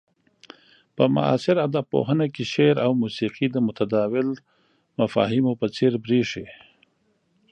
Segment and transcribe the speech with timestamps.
[0.95, 4.27] په معاصر ادب پوهنه کې شعر او موسيقي د متداول
[4.99, 6.45] مفاهيمو په څير بريښي.